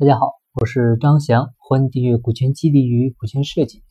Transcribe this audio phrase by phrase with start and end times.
[0.00, 3.82] 大家好，我是张翔，欢迎订阅股权激励与股权设计。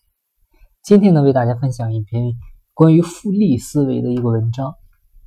[0.82, 2.32] 今天呢，为大家分享一篇
[2.74, 4.76] 关于复利思维的一个文章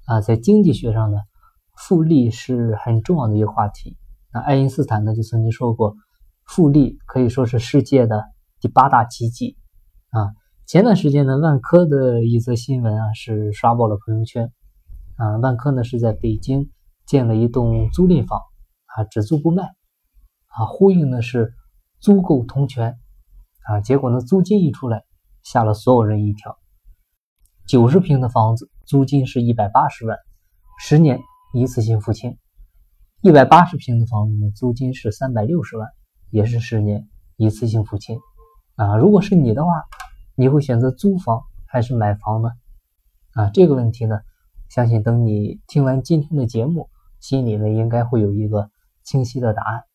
[0.07, 1.19] 啊，在经济学上呢，
[1.77, 3.99] 复利是很重要的一个话题。
[4.33, 5.97] 那爱因斯坦呢就曾经说过，
[6.47, 8.25] 复利可以说是世界的
[8.59, 9.59] 第八大奇迹
[10.09, 10.33] 啊。
[10.65, 14.51] 前段时间呢，万科的一则新闻啊是刷爆了朋友圈
[15.17, 16.71] 啊，万科呢是在北京
[17.05, 18.41] 建了一栋租赁房
[18.97, 19.75] 啊，只租不卖。
[20.51, 21.55] 啊，呼应的是
[22.01, 22.99] 租购同权
[23.67, 25.05] 啊，结果呢，租金一出来，
[25.43, 26.59] 吓了所有人一跳。
[27.67, 30.19] 九十平的房子租金是一百八十万，
[30.81, 31.21] 十年
[31.55, 32.33] 一次性付清；
[33.23, 35.89] 一百八十平的房子呢，租金是三百六十万，
[36.31, 38.19] 也是十年一次性付清。
[38.75, 39.71] 啊，如果是你的话，
[40.35, 42.49] 你会选择租房还是买房呢？
[43.35, 44.19] 啊，这个问题呢，
[44.69, 46.91] 相信等你听完今天的节目，
[47.21, 48.69] 心里呢应该会有一个
[49.05, 49.90] 清晰的答案。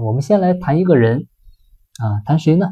[0.00, 1.28] 我们先来谈一个人
[2.00, 2.66] 啊，谈谁呢？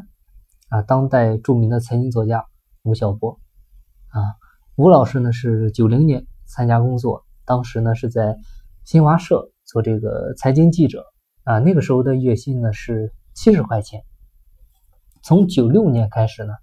[0.69, 2.45] 啊，当代著名的财经作家
[2.81, 3.39] 吴晓波
[4.07, 4.17] 啊。
[4.75, 8.37] 吴老师呢是九零年参加工作，当时呢是在
[8.85, 11.05] 新华社做这个财经记者
[11.43, 11.59] 啊。
[11.59, 14.01] 那个时候的月薪呢是七十块钱。
[15.21, 16.53] 从九六年开始呢，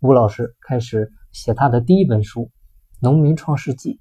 [0.00, 2.42] 吴老师开始写他的第一本书
[3.00, 4.00] 《农民创世纪》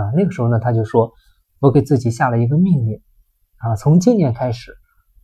[0.00, 0.10] 啊。
[0.16, 1.12] 那个时候呢，他就说
[1.60, 3.02] ：“我给自己下了一个命令
[3.58, 4.74] 啊，从今年开始。”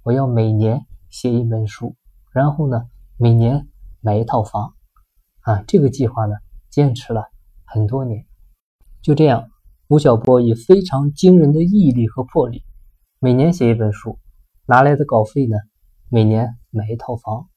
[0.06, 1.96] 我要每年写一本书，
[2.30, 2.84] 然后呢，
[3.16, 3.66] 每年
[4.00, 4.72] 买一套房，
[5.40, 6.36] 啊，这个计划呢，
[6.70, 7.24] 坚持了
[7.64, 8.24] 很多年。
[9.02, 9.50] 就这样，
[9.88, 12.62] 吴晓波以非常惊人的毅力和魄力，
[13.18, 14.20] 每年写一本书，
[14.64, 15.56] 拿来的稿费呢，
[16.08, 17.48] 每年买一套房，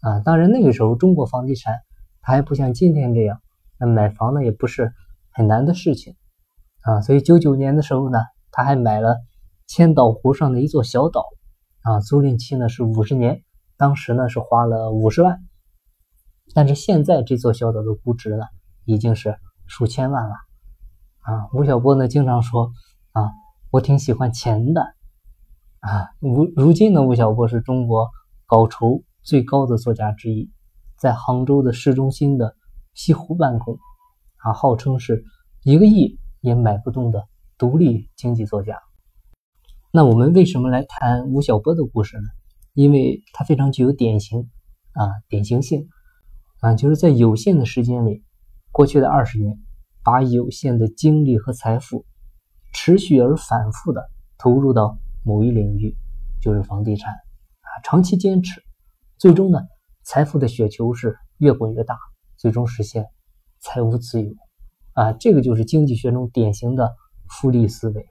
[0.00, 1.76] 啊，当然那个时候中国房地产
[2.22, 3.40] 它还不像今天这样，
[3.78, 4.92] 那买房呢也不是
[5.30, 6.16] 很难的事情，
[6.80, 8.18] 啊，所以九九年的时候呢，
[8.50, 9.16] 他还买了
[9.68, 11.24] 千岛湖上的一座小岛。
[11.84, 13.44] 啊，租赁期呢是五十年，
[13.76, 15.44] 当时呢是花了五十万，
[16.54, 18.44] 但是现在这座小岛的估值呢
[18.86, 20.34] 已经是数千万了。
[21.18, 22.72] 啊，吴晓波呢经常说
[23.12, 23.30] 啊，
[23.70, 24.80] 我挺喜欢钱的。
[25.80, 28.08] 啊，如如今呢，吴晓波是中国
[28.46, 30.50] 稿酬最高的作家之一，
[30.96, 32.56] 在杭州的市中心的
[32.94, 33.78] 西湖办公，
[34.38, 35.22] 啊，号称是
[35.62, 38.80] 一个亿也买不动的独立经济作家。
[39.96, 42.24] 那我们为什么来谈吴晓波的故事呢？
[42.72, 44.50] 因为他非常具有典型
[44.90, 45.88] 啊典型性
[46.58, 48.24] 啊，就是在有限的时间里，
[48.72, 49.56] 过去的二十年，
[50.02, 52.06] 把有限的精力和财富
[52.72, 55.96] 持续而反复的投入到某一领域，
[56.42, 58.64] 就是房地产啊，长期坚持，
[59.16, 59.60] 最终呢，
[60.02, 61.96] 财富的雪球是越滚越大，
[62.36, 63.06] 最终实现
[63.60, 64.34] 财务自由
[64.94, 66.96] 啊，这个就是经济学中典型的
[67.28, 68.04] 复利思维。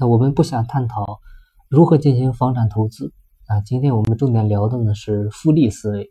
[0.00, 1.20] 那我们不想探讨
[1.68, 3.12] 如何进行房产投资
[3.48, 6.10] 啊，今天我们重点聊的呢是复利思维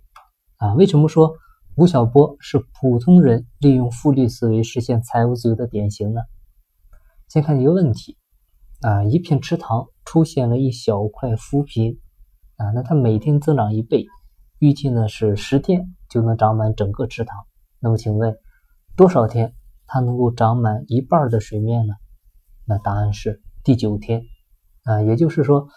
[0.57, 0.75] 啊。
[0.75, 1.33] 为什么说
[1.75, 6.21] 吴晓波是普通人利用复利思维实现财务自由的典型呢？
[7.29, 8.15] 先看一个问题
[8.81, 11.99] 啊，一片池塘出现了一小块浮萍
[12.57, 14.05] 啊，那它每天增长一倍，
[14.59, 17.35] 预计呢是十天就能长满整个池塘。
[17.79, 18.37] 那么请问
[18.95, 19.55] 多少天
[19.87, 21.95] 它能够长满一半的水面呢？
[22.67, 23.41] 那答案是。
[23.69, 24.23] 第九天，
[24.85, 25.67] 啊，也就是说，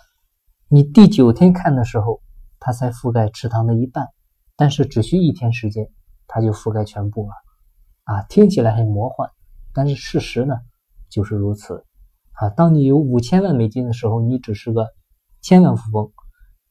[0.69, 2.23] 你第九天看的时候，
[2.59, 4.09] 它才覆盖池塘的一半，
[4.57, 5.91] 但是只需一天时间，
[6.27, 7.35] 它就覆盖全部了，
[8.05, 9.29] 啊，听起来很魔幻，
[9.75, 10.55] 但是事实呢
[11.11, 11.85] 就是如此，
[12.31, 14.89] 啊，当你有五千万美金的时候，你只是个
[15.43, 16.11] 千万富翁，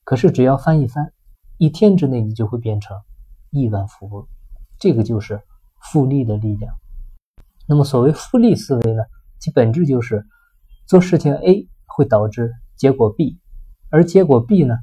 [0.04, 1.14] 可是只要翻一翻，
[1.60, 2.98] 一天之内你就会变成
[3.52, 4.28] 亿万富翁，
[4.80, 5.40] 这个就是
[5.84, 6.76] 复利的力量。
[7.68, 9.04] 那么，所谓复利思维呢，
[9.40, 10.26] 其本质就是。
[10.92, 13.40] 做事情 A 会导致结果 B，
[13.90, 14.76] 而结果 B 呢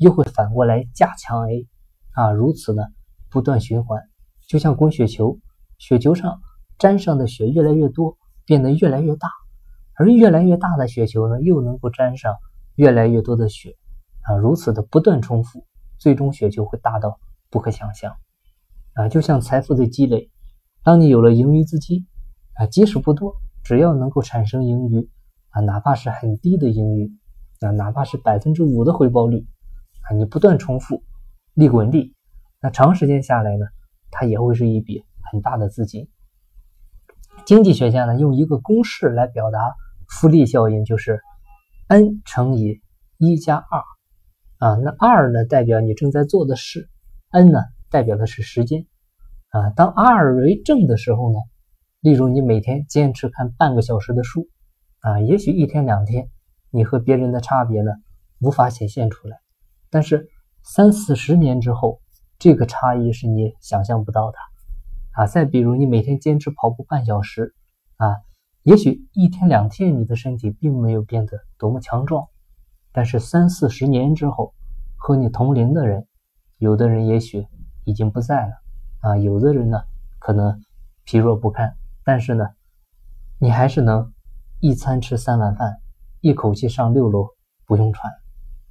[0.00, 1.68] 又会反过来加强 A，
[2.14, 2.82] 啊，如此呢
[3.30, 4.02] 不断循环，
[4.48, 5.38] 就像滚雪球，
[5.78, 6.40] 雪球上
[6.80, 9.28] 沾上的雪越来越多，变得越来越大，
[9.94, 12.34] 而越来越大的雪球呢又能够沾上
[12.74, 13.76] 越来越多的雪，
[14.22, 15.64] 啊，如此的不断重复，
[15.96, 17.20] 最终雪球会大到
[17.50, 18.16] 不可想象，
[18.94, 20.28] 啊，就像财富的积累，
[20.82, 22.08] 当你有了盈余资金，
[22.54, 25.08] 啊，即使不多，只要能够产生盈余。
[25.52, 27.12] 啊，哪怕是很低的盈余，
[27.60, 29.46] 啊，哪怕是百分之五的回报率，
[30.08, 31.02] 啊，你不断重复，
[31.52, 32.14] 利滚利，
[32.58, 33.66] 那长时间下来呢，
[34.10, 36.08] 它也会是一笔很大的资金。
[37.44, 39.58] 经济学家呢用一个公式来表达
[40.08, 41.20] 复利效应，就是
[41.86, 42.80] n 乘以
[43.18, 43.82] 一加二，
[44.56, 46.88] 啊，那二呢代表你正在做的事
[47.30, 47.60] ，n 呢
[47.90, 48.86] 代表的是时间，
[49.50, 51.38] 啊，当 r 为正的时候呢，
[52.00, 54.48] 例如你每天坚持看半个小时的书。
[55.02, 56.30] 啊，也许一天两天，
[56.70, 57.90] 你和别人的差别呢，
[58.40, 59.40] 无法显现出来。
[59.90, 60.28] 但是
[60.62, 62.00] 三四十年之后，
[62.38, 64.38] 这个差异是你想象不到的
[65.10, 65.26] 啊！
[65.26, 67.52] 再比如，你每天坚持跑步半小时
[67.96, 68.20] 啊，
[68.62, 72.28] 也许一天两天你的身体并没有变得多么强壮，
[72.92, 74.54] 但是三四十年之后，
[74.96, 76.06] 和你同龄的人，
[76.58, 77.44] 有的人也许
[77.84, 78.52] 已经不在了
[79.00, 79.82] 啊，有的人呢
[80.20, 80.62] 可能
[81.02, 82.50] 疲弱不堪，但是呢，
[83.40, 84.12] 你还是能
[84.62, 85.78] 一餐吃三碗饭，
[86.20, 87.26] 一口气上六楼
[87.66, 88.12] 不用喘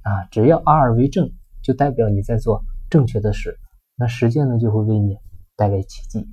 [0.00, 0.24] 啊！
[0.30, 1.30] 只要 R 为正，
[1.62, 2.64] 就代表你在做。
[2.88, 3.58] 正确的事，
[3.94, 5.18] 那时间呢就会为你
[5.54, 6.26] 带来奇迹。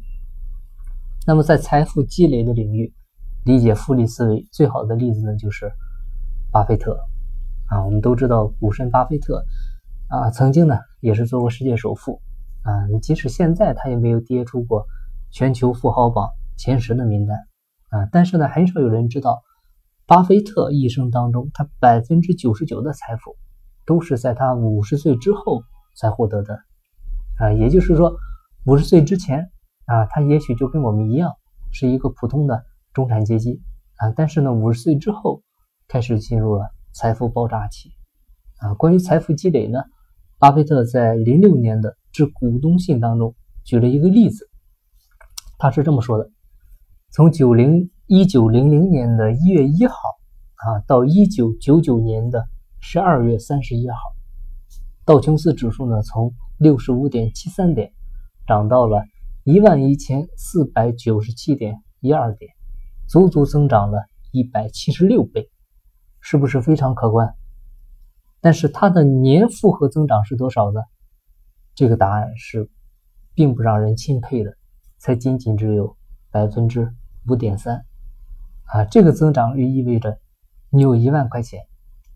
[1.28, 2.94] 那么在财富积累的领域，
[3.44, 5.70] 理解复利思维最好的例子呢就是
[6.54, 6.98] 巴菲特
[7.68, 7.84] 啊。
[7.84, 9.44] 我们都知道股神巴菲特
[10.08, 12.22] 啊，曾经呢也是做过世界首富
[12.62, 12.88] 啊。
[13.02, 14.86] 即使现在他也没有跌出过
[15.32, 17.38] 全球富豪榜前十的名单
[17.90, 18.08] 啊。
[18.10, 19.42] 但是呢，很少有人知道，
[20.10, 23.38] 巴菲特一生当中，他百分之九十九的财富
[23.86, 25.64] 都是在他五十岁之后。
[25.96, 26.58] 才获得的
[27.40, 28.16] 啊，也就是说，
[28.66, 29.52] 五十岁之前
[29.86, 31.34] 啊，他也许就跟我们一样
[31.72, 32.64] 是一个普通的
[32.94, 33.60] 中产阶级
[33.98, 35.42] 啊，但是呢，五十岁之后
[35.90, 37.90] 开始进入了财富爆炸期
[38.60, 38.76] 啊。
[38.76, 39.80] 关于财富积累呢，
[40.38, 43.36] 巴菲特在零六年的致股东信当中
[43.66, 44.48] 举了一个例子，
[45.58, 46.32] 他是这么说的：
[47.12, 49.94] 从九零一九零零年的一月一号
[50.56, 52.44] 啊，到一九九九年的
[52.80, 53.96] 十二月三十一号。
[55.06, 57.94] 道琼斯指数呢，从六十五点七三点
[58.48, 59.04] 涨到了
[59.44, 62.52] 一万一千四百九十七点一二点，
[63.08, 64.00] 足足增长了
[64.32, 65.48] 一百七十六倍，
[66.20, 67.36] 是不是非常可观？
[68.42, 70.82] 但是它的年复合增长是多少呢？
[71.76, 72.72] 这个答案是
[73.36, 74.58] 并不让人钦佩的，
[74.98, 75.96] 才仅仅只有
[76.32, 76.92] 百分之
[77.28, 77.86] 五点三
[78.72, 78.86] 啊！
[78.86, 80.20] 这个增长率意味着
[80.70, 81.62] 你有一万块钱，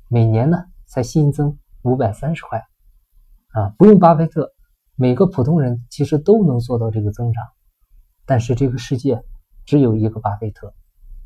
[0.08, 2.64] 每年呢才新增五百三十块。
[3.54, 4.52] 啊，不用巴菲特，
[4.96, 7.44] 每个普通人其实都能做到这个增长。
[8.26, 9.24] 但是这个世界
[9.66, 10.74] 只有一个巴菲特，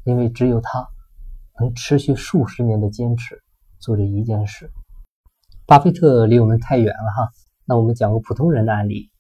[0.06, 0.88] 因为只有他
[1.60, 3.44] 能持续数十年的坚持
[3.80, 4.72] 做这一件事。
[5.66, 7.30] 巴菲特离我们太远了哈，
[7.66, 9.12] 那我们讲个普通人的案例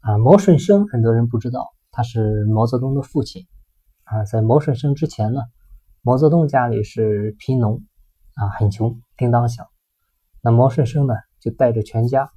[0.00, 0.18] 啊。
[0.18, 3.46] 毛顺生很多人不知道，他是毛泽东的父亲
[4.10, 4.24] 啊。
[4.24, 5.40] 在毛顺生之前呢，
[6.02, 7.82] 毛泽东家里是贫农
[8.34, 9.66] 啊，很穷，叮当响。
[10.42, 12.30] 那毛顺生呢，就带着全家。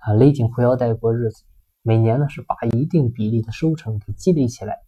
[0.00, 1.42] 啊，勒紧裤腰带过日子，
[1.82, 4.78] 每年呢是把一定比例的收成给积累起来，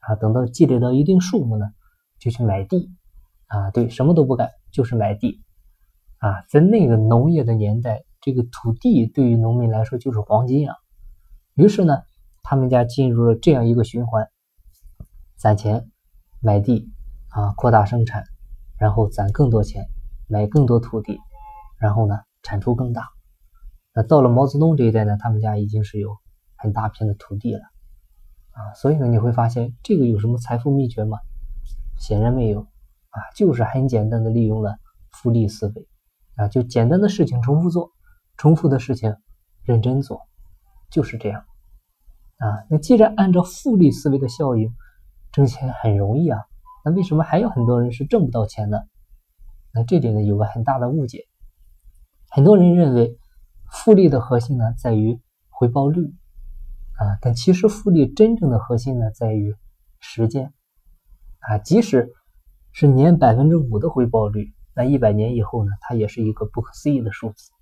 [0.00, 1.64] 啊，等到积累到一定数目呢，
[2.18, 2.90] 就去买地，
[3.46, 5.40] 啊，对，什么都不干，就是买地，
[6.18, 10.76] 啊，在那个农业的年代，这个土地对于农民来说就是黄金啊。
[11.54, 11.96] 于是呢，
[12.42, 14.28] 他们家进入了这样一个循环：
[15.40, 15.90] 攒钱
[16.40, 16.92] 买地，
[17.30, 18.24] 啊，扩大生产，
[18.78, 19.86] 然后攒更多钱
[20.28, 21.18] 买更多土地，
[21.78, 23.08] 然后呢，产出更大。
[23.94, 26.14] 那到了毛泽东这一代呢，他们家已经是有
[26.56, 27.62] 很大片的土地了，
[28.50, 31.16] 啊，所以呢，你会发现这个有什么财富秘诀吗？
[31.98, 34.76] 显然没有，啊，就是很简单的利用了
[35.10, 35.88] 复利思维，
[36.34, 37.90] 啊，就简单的事情重复做，
[38.36, 39.16] 重复的事情
[39.62, 40.20] 认真做，
[40.90, 41.40] 就是这样，
[42.36, 44.70] 啊，那既然按照复利思维的效应
[45.32, 46.40] 挣钱很容易啊，
[46.84, 48.86] 那为什么还有很多人是挣不到钱的？
[49.72, 51.26] 那这里呢有个很大的误解，
[52.28, 53.16] 很多人认为。
[53.72, 56.12] 复利的核心呢，在于回报率
[56.98, 59.54] 啊，但其实复利真正的核心呢，在于
[60.00, 60.52] 时间
[61.38, 61.56] 啊。
[61.58, 62.12] 即使
[62.72, 67.52] 是年百分之五的回报率，那一百年以后呢，它也是一个不可思议的数字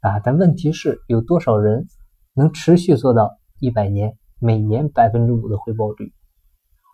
[0.00, 0.18] 啊。
[0.18, 1.86] 但问题是有多少人
[2.34, 6.12] 能持续做到一百年每年百分之五的回报率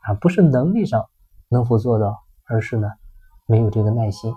[0.04, 0.14] 啊？
[0.14, 1.08] 不是能力上
[1.48, 2.88] 能否做到，而是呢
[3.46, 4.32] 没有这个耐心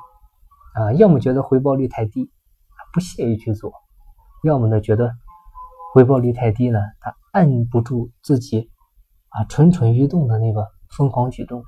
[0.75, 2.31] 啊，要么觉得回报率太低，
[2.93, 3.71] 不屑于去做。
[4.43, 5.11] 要么呢，觉得
[5.93, 8.69] 回报率太低呢，他按不住自己
[9.29, 11.63] 啊蠢蠢欲动的那个疯狂举动。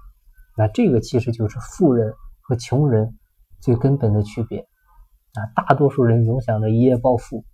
[0.55, 3.17] 那这个其实就是富人和穷人
[3.61, 5.39] 最根本的区别啊。
[5.55, 7.45] 大多数人总想着一夜暴富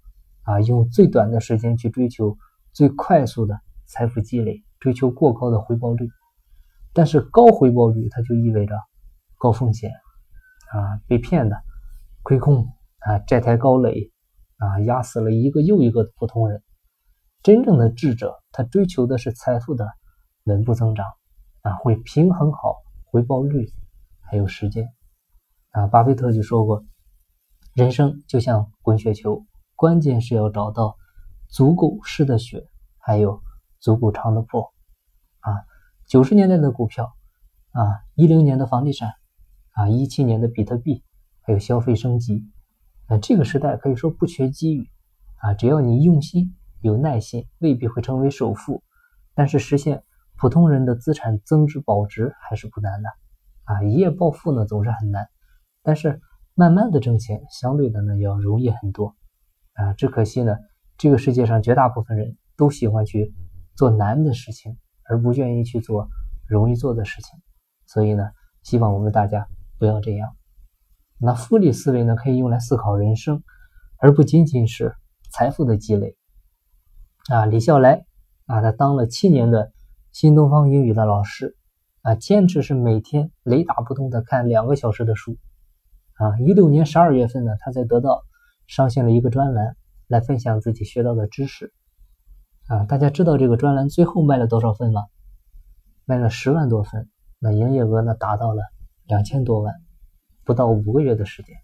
[0.43, 2.37] 啊，用最短的时间去追求
[2.73, 6.09] 最快速的财富积累，追求过高的回报率。
[6.93, 8.75] 但是高回报率它就意味着
[9.37, 9.91] 高风险
[10.71, 11.55] 啊，被骗的、
[12.21, 12.67] 亏空
[12.99, 14.11] 啊、债台高垒。
[14.57, 16.63] 啊，压死了一个又一个的普通人。
[17.41, 19.85] 真正的智者，他追求的是财富的
[20.45, 21.05] 稳步增长，
[21.63, 23.73] 啊，会平衡好回报率，
[24.21, 24.87] 还有时间。
[25.71, 26.85] 啊，巴菲特就说过，
[27.73, 29.43] 人生就像滚雪球，
[29.75, 30.95] 关键是要找到
[31.49, 32.65] 足够湿的雪，
[32.99, 33.43] 还有
[33.81, 34.72] 足够长的坡。
[36.07, 37.13] 九十年代的股票，
[37.71, 39.13] 啊，一零年的房地产，
[39.71, 41.03] 啊，一七年的比特币，
[41.41, 42.45] 还有消费升级。
[43.07, 44.89] 啊，这个时代可以说不缺机遇
[45.37, 48.81] 啊，只要你用心、有耐心，未必会成为首富，
[49.35, 50.03] 但是实现
[50.37, 53.09] 普通人的资产增值保值还是不难的
[53.65, 53.83] 啊。
[53.83, 55.27] 一夜暴富呢总是很难，
[55.81, 56.21] 但是
[56.53, 59.15] 慢慢的挣钱，相对的呢要容易很多
[59.73, 59.93] 啊。
[59.93, 60.55] 只可惜呢，
[60.97, 63.33] 这个世界上绝大部分人都喜欢去
[63.75, 64.77] 做难的事情，
[65.09, 66.09] 而不愿意去做
[66.47, 67.39] 容易做的事情，
[67.85, 68.31] 所以呢，
[68.61, 69.47] 希望我们大家
[69.79, 70.35] 不要这样。
[71.19, 73.43] 那复利思维呢，可以用来思考人生，
[73.97, 74.95] 而不仅仅是
[75.31, 76.17] 财富的积累。
[77.29, 78.05] 啊，李笑来
[78.45, 79.71] 啊，他当了七年的
[80.11, 81.55] 新东方英语的老师，
[82.01, 85.37] 啊，坚持是每天雷打不动的看两个小时的书。
[86.15, 88.23] 啊，一六年十二月份呢，他在得到
[88.67, 89.75] 上线了一个专栏，
[90.07, 91.73] 来分享自己学到的知识。
[92.67, 95.01] 啊，大家知道这个专栏最后卖了多少份吗？
[96.05, 98.63] 卖了十万多份，那营业额呢达到了
[99.05, 99.73] 两千多万。
[100.45, 101.55] 不到五个月的时间，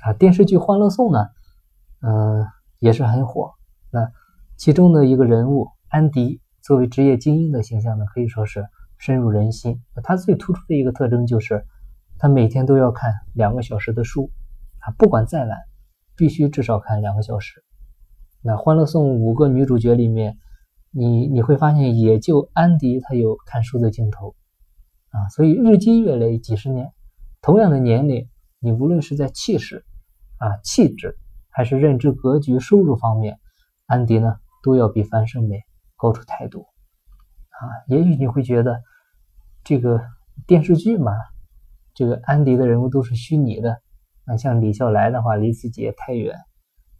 [0.00, 1.28] 啊，电视剧《欢乐颂》呢，
[2.00, 2.46] 嗯，
[2.78, 3.52] 也是很火。
[3.90, 4.10] 那
[4.56, 9.82] 其中的一个人物安迪，作为职业精英的形象呢，可以说是深入人心。
[10.02, 11.66] 他最突出的一个特征就是，
[12.18, 14.30] 他每天都要看两个小时的书，
[14.78, 15.58] 啊，不管再晚，
[16.16, 17.62] 必须至少看两个小时。
[18.42, 20.38] 那《欢乐颂》五个女主角里面，
[20.90, 24.34] 你你会发现，也就安迪她有看书的镜头，
[25.10, 26.92] 啊，所以日积月累几十年。
[27.42, 28.28] 同样的年龄，
[28.60, 29.84] 你无论是在气势、
[30.38, 31.16] 啊气质，
[31.50, 33.38] 还是认知格局、收入方面，
[33.86, 35.62] 安迪呢都要比樊胜美
[35.96, 36.62] 高出太多。
[36.62, 38.80] 啊，也许你会觉得
[39.64, 40.02] 这个
[40.46, 41.12] 电视剧嘛，
[41.94, 43.80] 这个安迪的人物都是虚拟的。
[44.26, 46.36] 那像李笑来的话，离自己也太远。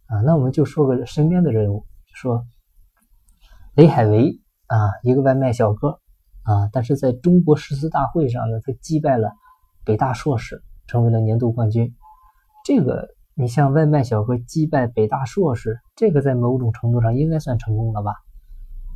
[0.07, 2.45] 啊，那我们就说个身边的人物，说
[3.75, 5.99] 雷海为啊，一个外卖小哥
[6.43, 9.31] 啊，但是在中国诗词大会上呢，他击败了。
[9.85, 11.95] 北大硕士成为了年度冠军，
[12.65, 18.11] 这个你像外卖小哥击败北大硕士，这个在某种程度上应该算成功了吧？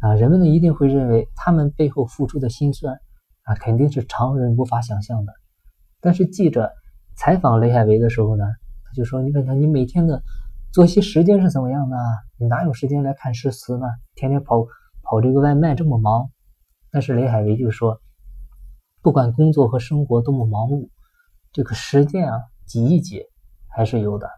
[0.02, 3.00] 啊，人们呢一定会认为他们背后付出的辛酸
[3.44, 5.32] 啊，肯定是常人无法想象的。
[6.02, 6.70] 但是记者
[7.16, 8.44] 采访雷海为的时候呢，
[8.84, 10.22] 他就说：“你看看你每天的
[10.72, 11.98] 作息时间是怎么样的？
[12.38, 13.86] 你哪有时间来看诗词呢？
[14.16, 14.66] 天天跑
[15.02, 16.32] 跑这个外卖这么忙。”
[16.92, 18.00] 但是雷海为就说。
[19.02, 20.90] 不管工作和生活多么忙碌，
[21.52, 23.24] 这个时间啊挤一挤
[23.68, 24.30] 还是有的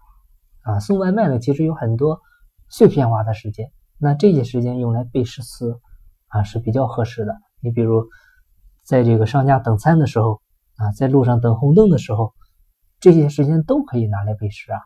[0.62, 0.80] 啊。
[0.80, 2.20] 送外卖呢，其实有很多
[2.70, 5.80] 碎片化的时间，那这些时间用来背诗词
[6.30, 7.36] 啊是比较合适的。
[7.60, 8.08] 你比如
[8.84, 10.42] 在这个商家等餐的时候
[10.78, 12.34] 啊，在路上等红灯的时候，
[13.02, 14.80] 这些时间都可以拿来背诗啊。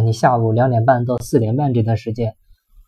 [0.00, 2.36] 你下午两点半到四点半这段时间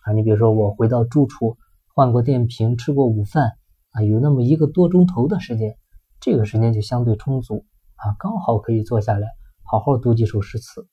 [0.03, 1.57] 啊，你比如说我回到住处
[1.95, 3.53] 换过电瓶，吃过午饭。
[3.93, 5.79] 啊，有那么一个多钟头的时间，
[6.21, 9.27] 这个时间就相对充足啊，刚好可以坐下来
[9.63, 10.87] 好好读几首诗词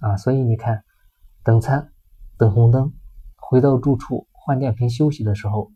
[0.00, 0.18] 啊。
[0.18, 0.84] 所以你看，
[1.42, 1.90] 等餐、
[2.36, 2.92] 等红灯、
[3.34, 5.72] 回到住处换电瓶休息的时候，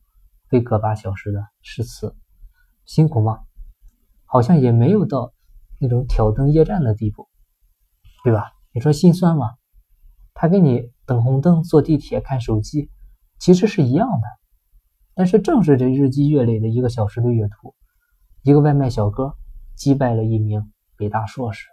[0.50, 2.14] 背个把小时的诗词，
[2.84, 3.40] 辛苦吗？
[4.26, 5.32] 好像也没有到
[5.80, 7.28] 那种挑灯夜战的地步，
[8.24, 8.52] 对吧？
[8.74, 9.54] 你说心酸吗？
[10.42, 12.90] 他跟你等红灯、坐地铁、看手机，
[13.38, 14.26] 其实是一样的。
[15.14, 17.76] 但是正是这日积月累的一个小时的阅读，
[18.42, 19.36] 一个外卖小哥
[19.76, 21.68] 击败了一名北大硕士，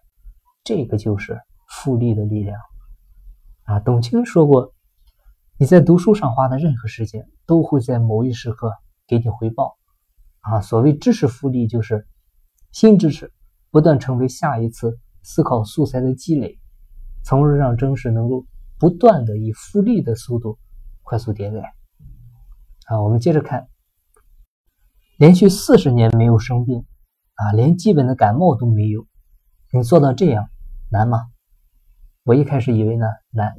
[0.64, 2.60] 这个就是复利的力量
[3.64, 3.80] 啊！
[3.80, 4.72] 董卿说过
[5.58, 8.72] ：“你在读书上花的任何时间，都会在某一时刻
[9.08, 9.80] 给你回报。”
[10.42, 12.08] 啊，所谓知识复利，就是
[12.72, 13.34] 新知识
[13.72, 16.60] 不断成为下一次思考素材的积累，
[17.24, 18.46] 从而让知识能够
[18.80, 20.58] 不断的以复利的速度
[21.04, 21.76] 快速迭代。
[22.86, 23.68] 啊，我们接着看，
[25.18, 26.86] 连续四十年没有生病，
[27.36, 29.06] 啊，连基本的感冒都没有，
[29.72, 30.50] 你做到这样
[30.90, 31.28] 难吗？
[32.24, 33.54] 我一开始以为呢难，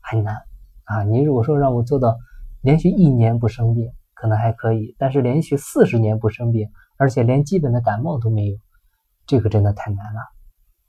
[0.00, 0.42] 很难
[0.84, 1.04] 啊。
[1.04, 2.16] 你如果说让我做到
[2.60, 6.68] 连续一年不生病，可能还可以，但是连续四十年不生病，
[6.98, 8.58] 而且连基本的感冒都没有，
[9.26, 10.20] 这个真的太难了。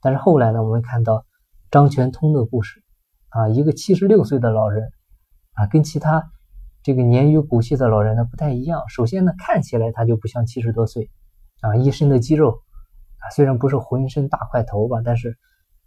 [0.00, 1.24] 但是后来呢，我们看到
[1.70, 2.82] 张全通的故事，
[3.30, 4.90] 啊，一个七十六岁的老人，
[5.52, 6.30] 啊，跟其他。
[6.82, 8.82] 这个年逾古稀的老人呢不太一样。
[8.88, 11.10] 首先呢，看起来他就不像七十多岁，
[11.60, 12.62] 啊，一身的肌肉，
[13.18, 15.36] 啊，虽然不是浑身大块头吧，但是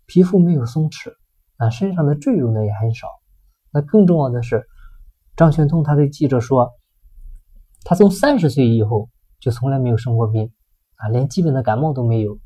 [0.06, 1.12] 皮肤没有松弛，
[1.58, 3.08] 啊，身上的赘肉呢也很少。
[3.72, 4.68] 那更重要的是，
[5.36, 6.70] 张全通他对记者说，
[7.84, 10.52] 他从三十岁以后就从来没有生过病，
[10.98, 12.38] 啊，连基本的感冒都没有。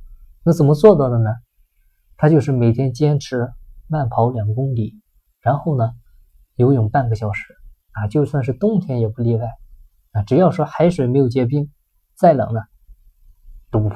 [0.46, 1.32] 那怎么做到的呢？
[2.16, 3.52] 他就是每天坚持
[3.88, 5.01] 慢跑两公里，
[5.42, 5.94] 然后呢，
[6.56, 7.54] 游泳半个小时。
[7.98, 9.48] 啊，就算是冬天也不例外
[10.12, 10.22] 啊！
[10.24, 11.72] 只要说海水没有结冰，
[12.18, 12.60] 再冷呢
[13.72, 13.96] 都不怕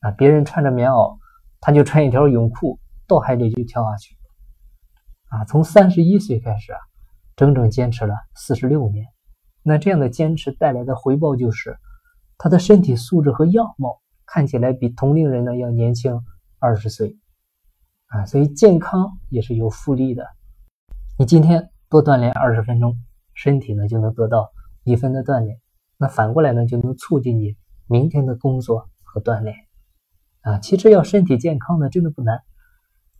[0.00, 0.10] 啊！
[0.10, 1.16] 别人穿着棉袄，
[1.58, 4.14] 他就穿一条泳裤，到海里就跳下去。
[5.28, 6.78] 啊，从三十一岁开始啊，
[7.34, 9.06] 整整坚持了四十六年。
[9.62, 11.78] 那这样的坚持带来的回报就是，
[12.36, 16.20] 他的身体素质和样貌看起来比同龄人呢要年轻
[16.58, 17.16] 二十岁。
[18.12, 20.26] 啊，所以健康也是有复利的。
[21.18, 22.98] 你今天多锻炼二十分钟，
[23.32, 24.52] 身体呢就能得到
[24.84, 25.58] 一分的锻炼。
[25.96, 29.56] 那反过来呢，就能促进你明天的工作和锻炼。
[30.42, 32.42] 啊，其实要身体健康呢，真的不难。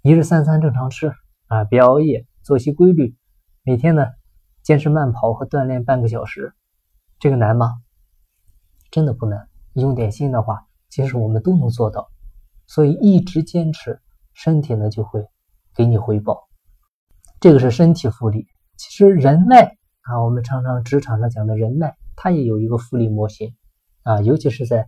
[0.03, 1.15] 一日三餐正常吃
[1.47, 3.17] 啊，别熬夜，作息规律，
[3.63, 4.05] 每天呢
[4.63, 6.53] 坚持慢跑和锻炼半个小时。
[7.19, 7.81] 这个难吗？
[8.91, 9.49] 真的不难。
[9.73, 12.11] 用点心的话，其实我们都能做到。
[12.67, 14.03] 所以一直坚持，
[14.35, 15.27] 身体呢就会
[15.75, 16.49] 给你回报。
[17.41, 18.47] 这个是身体复利。
[18.77, 21.95] 其实人脉啊，我们常常职场上讲的人脉。
[22.15, 23.55] 它也有一个复利模型
[24.03, 24.87] 啊，尤其是在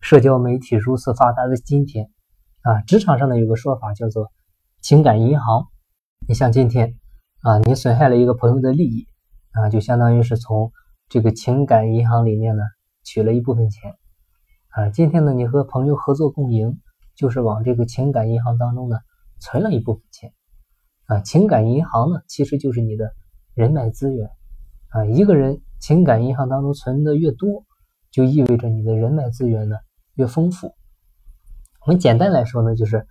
[0.00, 2.10] 社交媒体如此发达的今天
[2.62, 4.32] 啊，职场上呢有个说法叫做
[4.82, 5.68] 情感银行。
[6.26, 6.98] 你像今天
[7.42, 9.06] 啊，你损害了一个朋友的利益
[9.52, 10.72] 啊，就相当于是从
[11.08, 12.64] 这个情感银行里面呢
[13.04, 13.94] 取了一部分钱
[14.70, 14.90] 啊。
[14.90, 16.80] 今天呢，你和朋友合作共赢，
[17.16, 18.98] 就是往这个情感银行当中呢
[19.40, 20.32] 存了一部分钱
[21.06, 21.20] 啊。
[21.20, 23.12] 情感银行呢，其实就是你的
[23.54, 24.30] 人脉资源
[24.88, 25.60] 啊，一个人。
[25.80, 27.62] 情感银行当中存的越多，
[28.10, 29.76] 就意味着你的人脉资源呢
[30.14, 30.74] 越丰富。
[31.84, 33.06] 我们简单来说呢，就是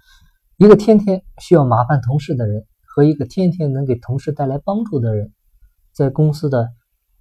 [0.57, 5.31] 一个天天需要麻烦同事的人和一个天天能给同事带来帮助的人，
[5.91, 6.67] 在公司的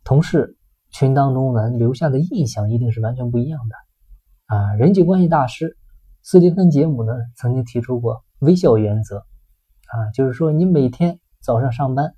[0.04, 0.56] 同事
[0.90, 4.56] 群当中呢留下的印象一定是完全不一样的。
[4.56, 5.76] 啊，人际关系大师
[6.22, 12.14] 斯蒂芬杰姆呢曾经提出过微笑原则，啊，就是说你每天早上上班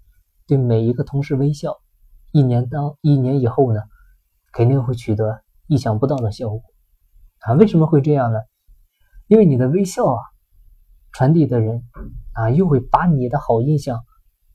[0.47, 1.77] 对每一个同事微笑。
[2.33, 3.81] 一年到一年以后呢，
[4.53, 6.63] 肯定会取得意想不到的效果
[7.43, 7.53] 啊！
[7.55, 8.41] 为什么会这样呢？
[9.29, 10.21] 因为你的微笑啊，
[11.13, 11.85] 传递的人
[12.33, 14.05] 啊，又会把你的好印象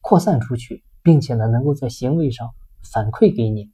[0.01, 2.50] 扩散出去，并且呢，能够在行为上
[2.91, 3.71] 反馈给你。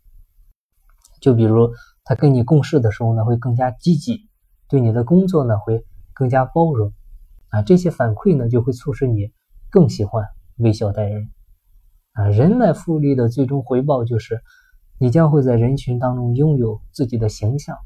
[1.20, 1.74] 就比如
[2.04, 4.30] 他跟你共事的时候呢，会更加积极，
[4.68, 6.94] 对你的工作呢，会更加包容
[7.50, 7.62] 啊！
[7.62, 9.32] 这些反馈呢，就会促使你
[9.70, 11.30] 更喜欢微笑待人。
[12.14, 14.42] 啊，人脉复利的最终回报就是，
[14.98, 17.78] 你将会在人群当中拥有自己的形象，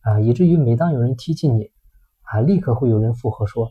[0.00, 1.70] 啊，以至于每当有人提起你，
[2.22, 3.70] 啊，立刻会有人附和说，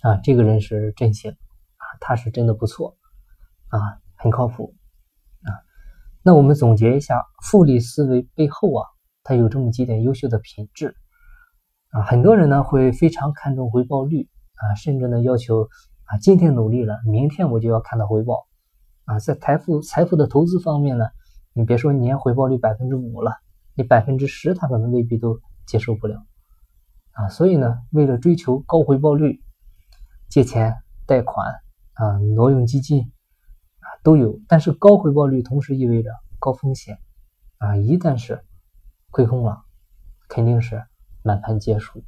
[0.00, 2.96] 啊，这个人是真行，啊，他是真的不错，
[3.68, 4.74] 啊，很靠谱，
[5.42, 5.52] 啊，
[6.22, 8.88] 那我们总结一下，复利思维背后啊，
[9.22, 10.96] 它有这么几点优秀的品质，
[11.92, 15.68] 啊，很多人呢会非常看重回报率，啊，甚至呢要求，
[16.04, 18.46] 啊，今天努力了，明天我就要看到回报。
[19.04, 21.04] 啊，在财富财富的投资方面呢，
[21.52, 23.32] 你别说年回报率百分之五了，
[23.74, 26.24] 你百分之十，他可能未必都接受不了。
[27.10, 29.42] 啊，所以呢，为了追求高回报率，
[30.30, 31.46] 借钱、贷款
[31.92, 33.02] 啊、挪用基金
[33.80, 34.40] 啊都有。
[34.48, 36.98] 但是高回报率同时意味着高风险
[37.58, 38.42] 啊，一旦是
[39.10, 39.58] 亏空了，
[40.26, 40.82] 肯定是
[41.22, 42.04] 满盘皆输。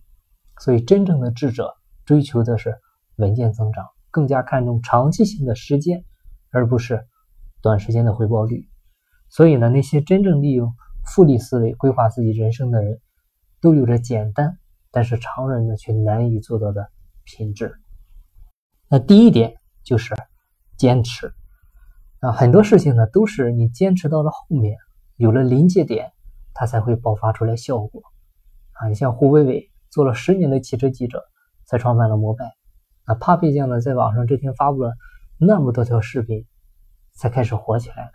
[0.58, 1.74] 所以真正的智者
[2.04, 2.74] 追求的是
[3.16, 6.04] 稳健增长，更加看重长期性的时间。
[6.56, 7.04] 而不是
[7.62, 8.68] 短时间的回报率，
[9.28, 10.72] 所以呢，那些真正利用
[11.04, 13.00] 复利思维规划自己人生的人，
[13.60, 14.56] 都有着简单
[14.92, 16.88] 但是常人呢却难以做到的
[17.24, 17.74] 品质。
[18.88, 20.14] 那第一点就是
[20.76, 21.34] 坚持
[22.20, 24.76] 啊，很多事情呢都是你坚持到了后面，
[25.16, 26.12] 有了临界点，
[26.52, 28.00] 它才会爆发出来效果
[28.74, 28.88] 啊。
[28.88, 31.24] 你像胡伟伟做了十年的汽车记者，
[31.66, 32.44] 才创办了摩拜
[33.04, 34.92] 啊，Papi 酱呢在网上这天发布了。
[35.36, 36.46] 那么多条视频
[37.12, 38.12] 才开始火起来的。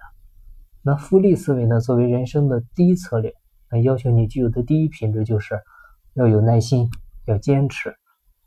[0.82, 1.82] 那复利思维呢？
[1.82, 3.34] 作为人生的第一策略，
[3.69, 5.60] 那要求你具有的第一品质就是
[6.13, 6.89] 要有耐心，
[7.26, 7.93] 要坚持。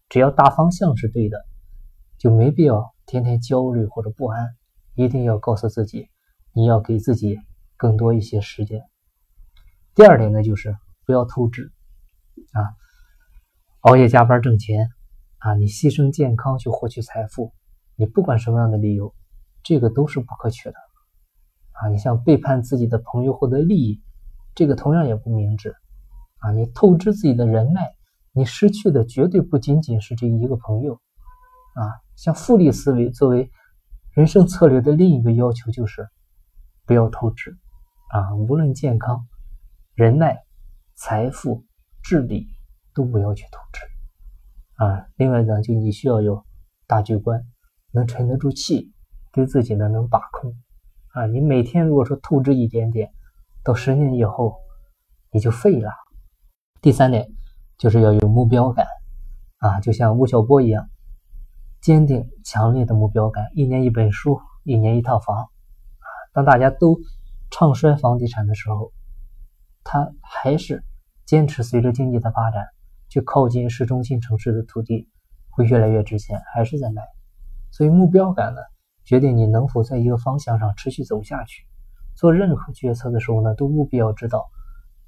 [0.09, 1.45] 只要大方向是对的，
[2.19, 4.49] 就没必要天天焦虑或者不安。
[4.95, 6.09] 一定要告诉自己，
[6.55, 7.39] 你要给自己
[7.77, 8.83] 更多一些时间。
[9.95, 11.71] 第二点呢，就是不要透支，
[13.83, 14.91] 熬夜加班挣钱
[15.39, 17.53] 啊，你牺牲健康去获取财富。
[17.97, 19.13] 你不管什么样的理由，
[19.65, 20.77] 这个都是不可取的
[21.73, 21.89] 啊！
[21.89, 24.01] 你像背叛自己的朋友获得利益，
[24.55, 25.75] 这个同样也不明智
[26.39, 26.53] 啊！
[26.53, 27.93] 你透支自己的人脉，
[28.31, 30.95] 你失去的绝对不仅仅是这一个朋友
[31.75, 31.91] 啊！
[32.15, 33.51] 像复利思维作为
[34.13, 36.09] 人生策略的另一个要求就是
[36.87, 37.59] 不要透支
[38.11, 38.33] 啊！
[38.37, 39.27] 无论健康、
[39.95, 40.39] 人脉、
[40.95, 41.65] 财富、
[42.01, 42.47] 智力，
[42.95, 43.81] 都不要去透支
[44.85, 45.07] 啊！
[45.17, 46.45] 另外呢，就你需要有
[46.87, 47.45] 大局观。
[47.95, 48.91] 能沉得住气，
[49.33, 50.57] 对自己呢能把控
[51.09, 51.27] 啊！
[51.27, 53.13] 你每天如果说透支一点点，
[53.63, 54.57] 到十年以后
[55.31, 55.91] 你就废了。
[56.81, 57.31] 第三点
[57.77, 58.87] 就是要有目标感
[59.59, 60.89] 啊，就像吴晓波一样
[61.83, 65.37] 坚定强烈的目标感，一年一本书，一年一套房。
[65.37, 65.47] 啊
[66.33, 66.99] 当大家都
[67.51, 68.91] 唱衰房地产的时候，
[69.85, 70.83] 他还是
[71.27, 72.65] 坚持随着经济的发展，
[73.13, 75.07] 去靠近市中心城市的土地
[75.51, 77.03] 会越来越值钱，还是在买。
[77.71, 78.63] 所以目标感呢，
[79.05, 81.67] 决定你能否在一个方向上持续走下去。
[82.15, 84.49] 做任何决策的时候呢，都务必要知道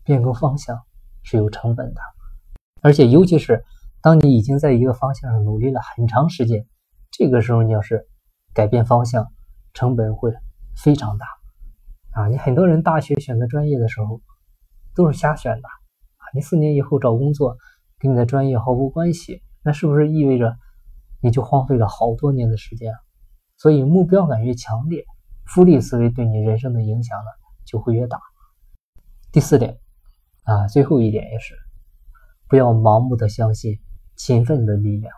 [0.05, 0.79] 变更方向
[1.23, 2.01] 是有成本的，
[2.83, 3.65] 而且尤其是
[4.03, 6.67] 当你已经在一个方向上努力了很长时间，
[7.11, 8.07] 这个时候你要是
[8.53, 9.33] 改变方向，
[9.73, 10.31] 成本会。
[10.77, 11.27] 非常大
[12.21, 12.27] 啊！
[12.27, 14.21] 你很多人大学选择专业的时候
[14.93, 16.23] 都是瞎选的啊！
[16.35, 17.57] 你四年以后找工作
[18.05, 20.59] 跟你的专业毫无关系，那是不是意味着
[21.23, 22.93] 你就荒废了好多年的时间？
[23.57, 25.07] 所以目标感越强烈，
[25.47, 27.31] 复利思维对你人生的影响呢
[27.65, 28.21] 就会越大。
[29.33, 29.79] 第四点
[30.43, 31.55] 啊，最后一点也是
[32.47, 33.81] 不要盲目的相信
[34.17, 35.11] 勤奋的力量。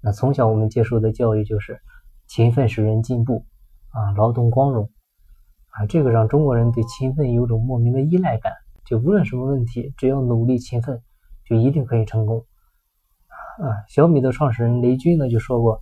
[0.00, 1.80] 那从小我们接受的教育就是
[2.26, 3.46] 勤奋使人进步。
[3.90, 4.90] 啊，劳动光荣
[5.68, 8.52] 啊，这个让中国人对勤奋有种莫名的依赖感。
[8.84, 11.02] 就无论什么问题，只要努力勤奋，
[11.48, 12.44] 就一定可以成功。
[13.58, 15.80] 啊，小米的创始人雷军呢就说过，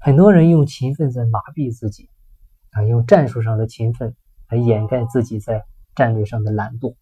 [0.00, 2.08] 很多人用勤奋在麻痹自己，
[2.70, 4.16] 啊，用战术上的勤奋
[4.48, 6.96] 来掩盖自己在战略上的懒惰。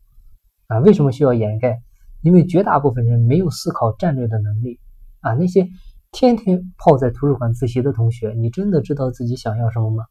[0.67, 1.81] 啊，为什么需要掩盖？
[2.23, 4.81] 因为绝大部分人没有思考战略的能力。
[5.21, 5.69] 啊，那些
[6.13, 10.05] 天天泡在图书馆自习的同学，你真的知道自己想要什么吗？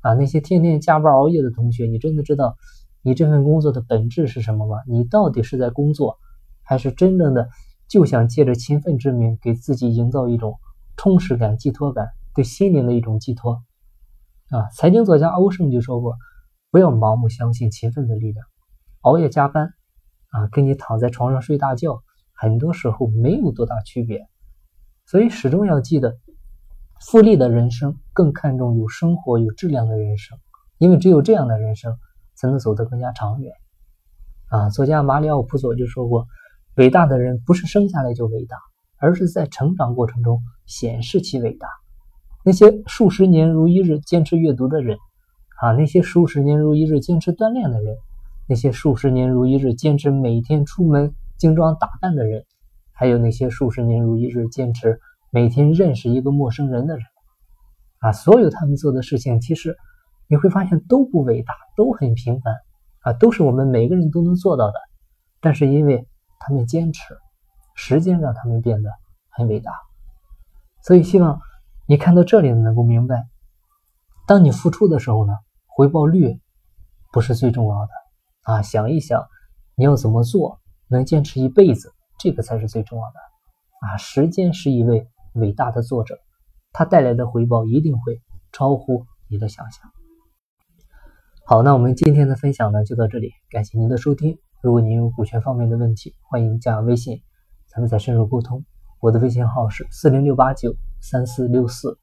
[0.00, 2.56] 啊，那些天天加班熬夜的同学，你真的知道
[3.02, 4.76] 你这份工作的本质是什么吗？
[4.86, 6.18] 你到底是在工作，
[6.64, 7.48] 还是真正的
[7.88, 10.58] 就想借着勤奋之名给自己营造一种
[10.96, 13.62] 充实感、寄托感，对心灵的一种寄托？
[14.50, 16.16] 啊，财经作家欧胜就说过，
[16.70, 18.46] 不要盲目相信勤奋的力量，
[19.02, 19.74] 熬夜加班
[20.30, 24.26] 啊，跟你躺在床上睡大觉，很多时候没有多大区别。
[25.06, 26.18] 所以始终要记得。
[27.00, 30.38] 复利的人生更看重有生活、有质量的人生，
[30.78, 31.98] 因为只有这样的人生
[32.34, 33.52] 才能走得更加长远。
[34.48, 36.28] 啊，作家马里奥·普佐就说过
[36.76, 38.56] ：“伟大的人不是生下来就伟大，
[38.98, 41.68] 而是在成长过程中显示其伟大。
[42.44, 44.98] 那些数十年如一日坚持阅读的人，
[45.60, 47.96] 啊，那些数十年如一日坚持锻炼的人，
[48.48, 52.44] 那些数十年如一日坚持每天出门精装打扮的人，
[52.92, 55.00] 还有那些数十年如一日坚持。”
[55.34, 57.04] 每天认识一个陌生人的人，
[57.98, 59.76] 啊，所有他们做的事情，其实
[60.28, 62.54] 你会发现都不伟大，都很平凡，
[63.00, 64.74] 啊，都是我们每个人都能做到的。
[65.40, 66.06] 但是因为
[66.46, 67.16] 他们坚持，
[67.74, 68.90] 时间让他们变得
[69.30, 69.72] 很伟大。
[70.82, 71.40] 所以希望
[71.86, 73.26] 你看到这里能够明白，
[74.26, 75.32] 当你付出的时候呢，
[75.66, 76.40] 回报率
[77.12, 77.90] 不是最重要的
[78.42, 78.62] 啊。
[78.62, 79.26] 想一想
[79.74, 83.18] 你要怎么做能坚持一辈子，这个才是最重要的
[83.80, 83.96] 啊。
[83.96, 85.08] 时间是一位。
[85.36, 86.16] 伟大的作者，
[86.70, 89.90] 他带来的回报一定会超乎你的想象。
[91.44, 94.38] 好，那我们今天的分享呢就到这里，感谢您的收听。
[94.64, 97.22] 如果您有股权方面的问题，欢迎加微信，
[97.66, 98.64] 咱们再深入沟通。
[98.98, 101.98] 我的微信号是四零六八九三四六四。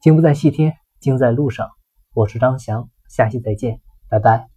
[0.00, 1.68] 经不在细天，经在路上。
[2.14, 4.53] 我是张翔，下期再见，拜拜。